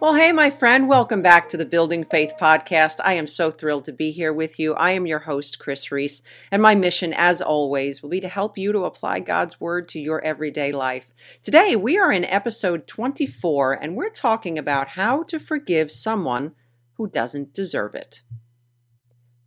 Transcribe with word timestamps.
Well, 0.00 0.14
hey, 0.14 0.30
my 0.30 0.50
friend, 0.50 0.88
welcome 0.88 1.22
back 1.22 1.48
to 1.48 1.56
the 1.56 1.66
Building 1.66 2.04
Faith 2.04 2.34
podcast. 2.40 3.00
I 3.02 3.14
am 3.14 3.26
so 3.26 3.50
thrilled 3.50 3.84
to 3.86 3.92
be 3.92 4.12
here 4.12 4.32
with 4.32 4.60
you. 4.60 4.74
I 4.74 4.92
am 4.92 5.08
your 5.08 5.18
host, 5.18 5.58
Kris 5.58 5.90
Reece, 5.90 6.22
and 6.52 6.62
my 6.62 6.76
mission, 6.76 7.12
as 7.12 7.42
always, 7.42 8.00
will 8.00 8.08
be 8.08 8.20
to 8.20 8.28
help 8.28 8.56
you 8.56 8.70
to 8.70 8.84
apply 8.84 9.18
God's 9.18 9.60
Word 9.60 9.88
to 9.88 9.98
your 9.98 10.24
everyday 10.24 10.70
life. 10.70 11.12
Today, 11.42 11.74
we 11.74 11.98
are 11.98 12.12
in 12.12 12.24
episode 12.26 12.86
24, 12.86 13.72
and 13.72 13.96
we're 13.96 14.08
talking 14.08 14.56
about 14.56 14.90
how 14.90 15.24
to 15.24 15.40
forgive 15.40 15.90
someone 15.90 16.52
who 16.92 17.08
doesn't 17.08 17.52
deserve 17.52 17.96
it. 17.96 18.22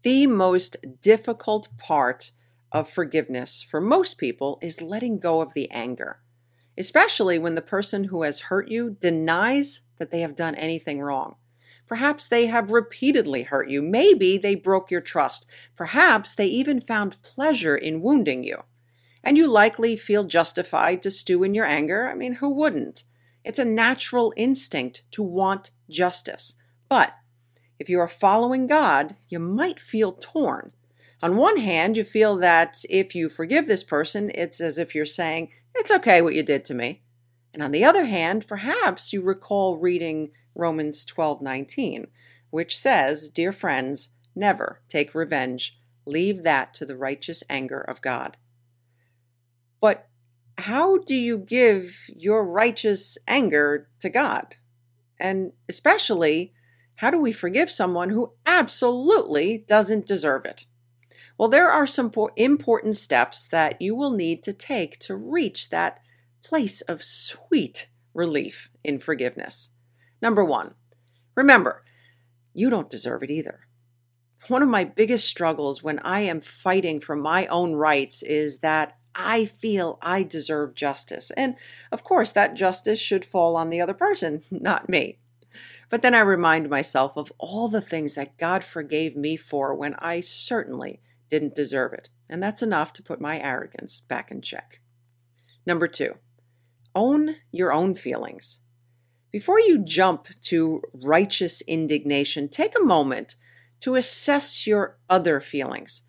The 0.02 0.28
most 0.28 0.76
difficult 1.02 1.70
part 1.78 2.32
of 2.74 2.90
forgiveness 2.90 3.62
for 3.62 3.80
most 3.80 4.18
people 4.18 4.60
is 4.62 4.82
letting 4.82 5.18
go 5.18 5.40
of 5.40 5.54
the 5.54 5.72
anger 5.72 6.20
especially 6.82 7.38
when 7.38 7.54
the 7.54 7.62
person 7.62 8.06
who 8.06 8.24
has 8.24 8.40
hurt 8.40 8.68
you 8.68 8.98
denies 9.00 9.84
that 10.00 10.10
they 10.10 10.22
have 10.22 10.36
done 10.36 10.56
anything 10.56 11.00
wrong. 11.00 11.36
Perhaps 11.88 12.26
they 12.28 12.48
have 12.48 12.72
repeatedly 12.72 13.44
hurt 13.44 13.70
you. 13.70 13.84
Maybe 13.84 14.40
they 14.40 14.56
broke 14.56 14.90
your 14.90 15.00
trust. 15.00 15.46
Perhaps 15.76 16.34
they 16.34 16.48
even 16.48 16.82
found 16.82 17.22
pleasure 17.22 17.76
in 17.76 18.02
wounding 18.02 18.44
you. 18.44 18.64
And 19.24 19.38
you 19.38 19.48
likely 19.48 19.96
feel 19.96 20.24
justified 20.24 21.04
to 21.04 21.12
stew 21.12 21.44
in 21.44 21.54
your 21.54 21.66
anger. 21.66 22.10
I 22.10 22.16
mean, 22.16 22.34
who 22.36 22.50
wouldn't? 22.50 23.04
It's 23.46 23.60
a 23.60 23.66
natural 23.66 24.34
instinct 24.36 25.04
to 25.12 25.22
want 25.22 25.70
justice. 25.88 26.56
But 26.90 27.14
if 27.78 27.90
you 27.90 28.00
are 28.00 28.08
following 28.08 28.66
God, 28.66 29.16
you 29.30 29.38
might 29.38 29.80
feel 29.80 30.14
torn. 30.14 30.72
On 31.22 31.36
one 31.36 31.58
hand, 31.58 31.96
you 31.96 32.04
feel 32.04 32.38
that 32.38 32.84
if 32.90 33.14
you 33.14 33.30
forgive 33.30 33.68
this 33.68 33.84
person, 33.84 34.32
it's 34.34 34.60
as 34.60 34.80
if 34.80 34.96
you're 34.96 35.06
saying, 35.06 35.52
It's 35.76 35.92
okay 35.92 36.22
what 36.22 36.36
you 36.36 36.44
did 36.44 36.66
to 36.66 36.74
me. 36.74 37.02
And 37.54 37.62
on 37.62 37.72
the 37.72 37.84
other 37.84 38.06
hand, 38.06 38.48
perhaps 38.48 39.14
you 39.14 39.22
recall 39.22 39.78
reading 39.78 40.32
Romans 40.56 41.06
12:19, 41.06 42.08
which 42.50 42.78
says, 42.78 43.30
"Dear 43.30 43.52
friends, 43.52 44.10
never 44.36 44.82
take 44.88 45.16
revenge. 45.16 45.78
Leave 46.06 46.44
that 46.44 46.74
to 46.76 46.86
the 46.86 46.98
righteous 46.98 47.44
anger 47.50 47.80
of 47.80 48.02
God." 48.02 48.38
But 49.80 50.10
how 50.58 50.98
do 50.98 51.16
you 51.16 51.38
give 51.38 52.06
your 52.16 52.46
righteous 52.46 53.18
anger 53.28 53.90
to 54.00 54.10
God? 54.10 54.58
And 55.20 55.54
especially, 55.68 56.54
how 56.96 57.10
do 57.10 57.20
we 57.20 57.32
forgive 57.32 57.72
someone 57.72 58.10
who 58.10 58.34
absolutely 58.46 59.58
doesn't 59.58 60.06
deserve 60.06 60.46
it? 60.46 60.66
Well, 61.42 61.50
there 61.50 61.72
are 61.72 61.88
some 61.88 62.12
important 62.36 62.96
steps 62.98 63.48
that 63.48 63.82
you 63.82 63.96
will 63.96 64.12
need 64.12 64.44
to 64.44 64.54
take 64.54 65.00
to 65.00 65.16
reach 65.16 65.72
that 65.72 66.00
place 66.44 66.82
of 66.82 67.02
sweet 67.02 67.90
relief 68.14 68.70
in 68.84 69.00
forgiveness. 69.00 69.72
Number 70.22 70.46
one, 70.46 70.76
remember, 71.34 71.84
you 72.54 72.70
don't 72.70 72.92
deserve 72.92 73.24
it 73.24 73.32
either. 73.32 73.62
One 74.50 74.62
of 74.62 74.70
my 74.70 74.84
biggest 74.84 75.28
struggles 75.28 75.82
when 75.82 75.98
I 76.04 76.20
am 76.20 76.42
fighting 76.42 77.00
for 77.00 77.16
my 77.16 77.48
own 77.48 77.74
rights 77.74 78.22
is 78.22 78.60
that 78.60 79.00
I 79.16 79.46
feel 79.46 79.98
I 80.00 80.22
deserve 80.22 80.76
justice. 80.76 81.32
And 81.32 81.56
of 81.92 82.04
course, 82.04 82.30
that 82.34 82.56
justice 82.56 83.00
should 83.00 83.26
fall 83.26 83.56
on 83.56 83.72
the 83.72 83.82
other 83.82 83.96
person, 83.96 84.44
not 84.52 84.90
me. 84.90 85.18
But 85.90 86.04
then 86.04 86.14
I 86.14 86.20
remind 86.20 86.70
myself 86.70 87.18
of 87.18 87.34
all 87.40 87.68
the 87.68 87.82
things 87.82 88.14
that 88.14 88.38
God 88.38 88.64
forgave 88.64 89.16
me 89.16 89.36
for 89.38 89.74
when 89.74 89.96
I 89.96 90.20
certainly 90.20 91.02
didn't 91.32 91.56
deserve 91.56 91.94
it. 91.94 92.10
And 92.30 92.44
that's 92.44 92.62
enough 92.62 92.94
to 92.94 93.04
put 93.04 93.20
my 93.20 93.40
arrogance 93.40 94.02
back 94.02 94.30
in 94.30 94.42
check. 94.42 94.82
Number 95.66 95.88
two, 95.88 96.16
own 96.94 97.38
your 97.52 97.74
own 97.74 97.96
feelings. 97.96 98.60
Before 99.32 99.60
you 99.60 99.84
jump 99.84 100.28
to 100.44 100.82
righteous 100.94 101.62
indignation, 101.62 102.50
take 102.50 102.78
a 102.78 102.84
moment 102.84 103.36
to 103.80 103.96
assess 103.96 104.68
your 104.68 104.98
other 105.10 105.40
feelings. 105.40 106.04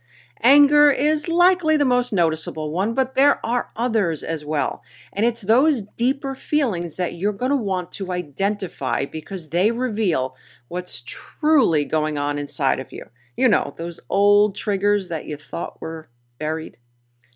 Anger 0.45 0.91
is 0.91 1.29
likely 1.29 1.77
the 1.77 1.85
most 1.85 2.13
noticeable 2.13 2.73
one, 2.73 2.95
but 2.95 3.15
there 3.15 3.45
are 3.47 3.71
others 3.77 4.25
as 4.25 4.45
well. 4.45 4.83
And 5.13 5.25
it's 5.25 5.43
those 5.43 5.83
deeper 5.83 6.35
feelings 6.35 6.97
that 6.97 7.15
you're 7.15 7.33
going 7.33 7.51
to 7.51 7.57
want 7.57 7.93
to 7.93 8.11
identify 8.11 9.05
because 9.05 9.51
they 9.51 9.71
reveal 9.71 10.35
what's 10.67 11.01
truly 11.01 11.85
going 11.85 12.19
on 12.19 12.41
inside 12.41 12.81
of 12.81 12.91
you. 12.91 13.05
You 13.37 13.49
know, 13.49 13.75
those 13.77 14.01
old 14.11 14.55
triggers 14.55 15.09
that 15.09 15.27
you 15.27 15.37
thought 15.37 15.81
were 15.81 16.11
buried. 16.39 16.77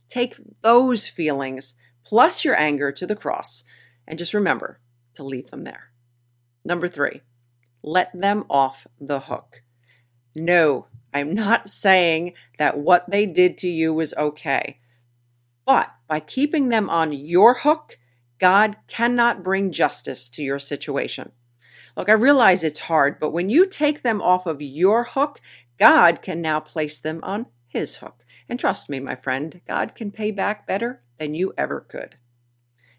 Take 0.08 0.36
those 0.62 1.06
feelings 1.06 1.74
plus 2.04 2.44
your 2.44 2.58
anger 2.58 2.92
to 2.92 3.06
the 3.06 3.16
cross 3.16 3.64
and 4.06 4.18
just 4.18 4.34
remember 4.34 4.80
to 5.14 5.24
leave 5.24 5.50
them 5.50 5.64
there. 5.64 5.90
Number 6.64 6.88
three, 6.88 7.22
let 7.82 8.10
them 8.18 8.44
off 8.50 8.86
the 9.00 9.20
hook. 9.20 9.62
No, 10.34 10.86
I'm 11.14 11.32
not 11.32 11.68
saying 11.68 12.34
that 12.58 12.78
what 12.78 13.10
they 13.10 13.26
did 13.26 13.56
to 13.58 13.68
you 13.68 13.94
was 13.94 14.12
okay. 14.14 14.80
But 15.64 15.92
by 16.06 16.20
keeping 16.20 16.68
them 16.68 16.90
on 16.90 17.12
your 17.12 17.60
hook, 17.60 17.98
God 18.38 18.76
cannot 18.86 19.42
bring 19.42 19.72
justice 19.72 20.28
to 20.30 20.42
your 20.42 20.59
situation. 20.59 21.32
Look, 21.97 22.09
I 22.09 22.13
realize 22.13 22.63
it's 22.63 22.81
hard, 22.81 23.19
but 23.19 23.33
when 23.33 23.48
you 23.48 23.66
take 23.66 24.03
them 24.03 24.21
off 24.21 24.47
of 24.47 24.60
your 24.60 25.04
hook 25.04 25.41
God 25.78 26.22
can 26.22 26.41
now 26.41 26.60
place 26.60 26.98
them 26.98 27.21
on 27.22 27.47
his 27.69 27.97
hook. 27.97 28.25
And 28.48 28.59
trust 28.59 28.89
me, 28.89 29.01
my 29.01 29.15
friend, 29.15 29.60
God 29.66 29.95
can 29.95 30.10
pay 30.10 30.31
back 30.31 30.66
better 30.66 31.03
than 31.19 31.34
you 31.34 31.53
ever 31.59 31.81
could. 31.81 32.16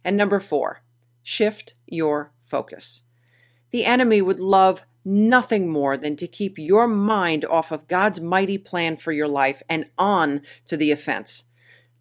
And 0.03 0.15
number 0.15 0.39
four, 0.39 0.83
shift 1.23 1.75
your 1.85 2.33
focus. 2.41 3.03
The 3.71 3.85
enemy 3.85 4.21
would 4.21 4.39
love 4.39 4.83
nothing 5.03 5.69
more 5.69 5.97
than 5.97 6.15
to 6.17 6.27
keep 6.27 6.57
your 6.57 6.87
mind 6.87 7.45
off 7.45 7.71
of 7.71 7.87
God's 7.87 8.19
mighty 8.19 8.57
plan 8.57 8.97
for 8.97 9.11
your 9.11 9.27
life 9.27 9.63
and 9.69 9.89
on 9.97 10.41
to 10.67 10.77
the 10.77 10.91
offense. 10.91 11.45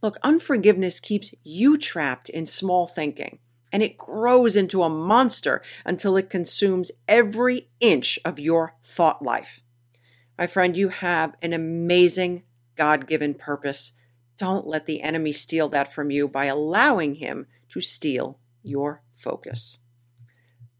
Look, 0.02 0.18
unforgiveness 0.22 1.00
keeps 1.00 1.32
you 1.42 1.78
trapped 1.78 2.28
in 2.28 2.46
small 2.46 2.86
thinking, 2.86 3.38
and 3.72 3.82
it 3.82 3.98
grows 3.98 4.56
into 4.56 4.82
a 4.82 4.88
monster 4.88 5.62
until 5.84 6.16
it 6.16 6.30
consumes 6.30 6.92
every 7.08 7.68
inch 7.80 8.18
of 8.24 8.38
your 8.38 8.74
thought 8.82 9.22
life. 9.22 9.60
My 10.38 10.46
friend, 10.46 10.76
you 10.76 10.88
have 10.88 11.34
an 11.42 11.52
amazing 11.52 12.42
God 12.76 13.06
given 13.06 13.34
purpose. 13.34 13.92
Don't 14.36 14.66
let 14.66 14.86
the 14.86 15.02
enemy 15.02 15.32
steal 15.32 15.68
that 15.70 15.92
from 15.92 16.10
you 16.10 16.28
by 16.28 16.44
allowing 16.44 17.16
him 17.16 17.46
to 17.70 17.80
steal 17.80 18.38
your 18.62 19.02
focus. 19.10 19.78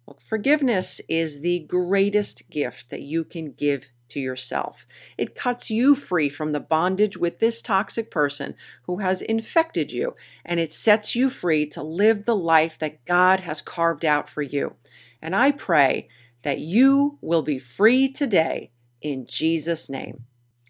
Look, 0.06 0.21
forgiveness 0.21 1.00
is 1.09 1.41
the 1.41 1.61
greatest 1.61 2.49
gift 2.50 2.91
that 2.91 3.03
you 3.03 3.25
can 3.25 3.53
give 3.53 3.91
to 4.08 4.20
yourself. 4.20 4.87
It 5.17 5.35
cuts 5.35 5.70
you 5.70 5.94
free 5.94 6.29
from 6.29 6.53
the 6.53 6.61
bondage 6.61 7.17
with 7.17 7.38
this 7.38 7.62
toxic 7.62 8.11
person 8.11 8.55
who 8.82 8.99
has 8.99 9.23
infected 9.23 9.93
you, 9.93 10.14
and 10.44 10.61
it 10.61 10.73
sets 10.73 11.14
you 11.14 11.31
free 11.31 11.67
to 11.67 11.82
live 11.82 12.25
the 12.25 12.37
life 12.37 12.79
that 12.79 13.05
God 13.05 13.41
has 13.41 13.61
carved 13.61 14.05
out 14.05 14.29
for 14.29 14.43
you. 14.43 14.75
And 15.20 15.35
I 15.35 15.50
pray 15.50 16.08
that 16.43 16.58
you 16.58 17.19
will 17.20 17.43
be 17.43 17.58
free 17.58 18.08
today 18.08 18.70
in 19.03 19.26
Jesus' 19.26 19.91
name. 19.91 20.25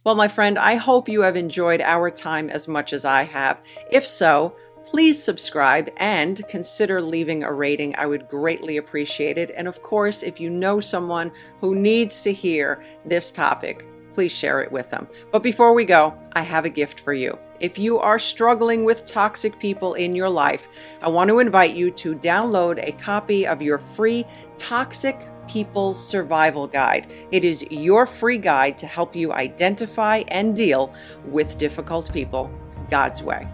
Well, 0.04 0.14
my 0.14 0.28
friend, 0.28 0.56
I 0.56 0.76
hope 0.76 1.08
you 1.08 1.22
have 1.22 1.36
enjoyed 1.36 1.80
our 1.80 2.12
time 2.12 2.48
as 2.48 2.68
much 2.68 2.92
as 2.92 3.04
I 3.04 3.24
have. 3.24 3.60
If 3.90 4.06
so, 4.06 4.54
please 4.86 5.22
subscribe 5.22 5.90
and 5.98 6.46
consider 6.48 7.02
leaving 7.02 7.42
a 7.42 7.52
rating. 7.52 7.94
I 7.96 8.06
would 8.06 8.28
greatly 8.28 8.76
appreciate 8.76 9.36
it. 9.36 9.50
And 9.56 9.68
of 9.68 9.82
course, 9.82 10.22
if 10.22 10.40
you 10.40 10.48
know 10.48 10.80
someone 10.80 11.32
who 11.60 11.74
needs 11.74 12.22
to 12.22 12.32
hear 12.32 12.82
this 13.04 13.32
topic, 13.32 13.84
please 14.14 14.32
share 14.32 14.62
it 14.62 14.72
with 14.72 14.88
them. 14.88 15.08
But 15.32 15.42
before 15.42 15.74
we 15.74 15.84
go, 15.84 16.16
I 16.32 16.40
have 16.42 16.64
a 16.64 16.70
gift 16.70 17.00
for 17.00 17.12
you. 17.12 17.36
If 17.58 17.78
you 17.78 17.98
are 17.98 18.18
struggling 18.18 18.84
with 18.84 19.04
toxic 19.04 19.58
people 19.58 19.94
in 19.94 20.14
your 20.14 20.28
life, 20.28 20.68
I 21.02 21.08
want 21.08 21.28
to 21.28 21.40
invite 21.40 21.74
you 21.74 21.90
to 21.90 22.14
download 22.14 22.78
a 22.86 22.92
copy 22.92 23.46
of 23.46 23.60
your 23.60 23.78
free 23.78 24.24
Toxic 24.56 25.18
People 25.48 25.94
Survival 25.94 26.66
Guide. 26.66 27.12
It 27.32 27.44
is 27.44 27.66
your 27.70 28.06
free 28.06 28.38
guide 28.38 28.78
to 28.78 28.86
help 28.86 29.16
you 29.16 29.32
identify 29.32 30.22
and 30.28 30.54
deal 30.54 30.94
with 31.24 31.58
difficult 31.58 32.12
people 32.12 32.50
God's 32.88 33.22
way. 33.22 33.48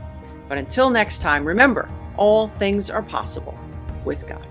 But 0.49 0.59
until 0.59 0.91
next 0.91 1.21
time, 1.21 1.45
remember 1.45 1.91
all 2.17 2.49
things 2.49 2.91
are 2.91 3.03
possible 3.03 3.59
with 4.05 4.27
God. 4.27 4.47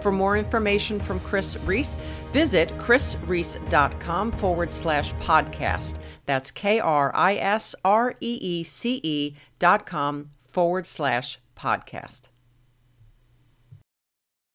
For 0.00 0.12
more 0.12 0.36
information 0.36 1.00
from 1.00 1.18
Kris 1.20 1.56
Reece, 1.64 1.96
visit 2.32 2.68
krisreece.com 2.78 4.32
forward 4.32 4.70
slash 4.70 5.12
podcast. 5.14 5.98
That's 6.26 6.50
K 6.52 6.78
R 6.78 7.10
I 7.14 7.34
S 7.36 7.74
R 7.84 8.14
E 8.20 8.38
E 8.40 8.62
C 8.62 9.00
E 9.02 9.34
dot 9.58 9.84
com 9.84 10.30
forward 10.46 10.86
slash 10.86 11.40
podcast. 11.56 12.28